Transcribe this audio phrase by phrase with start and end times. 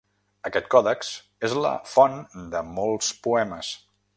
[0.49, 1.11] Aquest còdex
[1.49, 2.17] és la font
[2.55, 3.71] de molts poemes.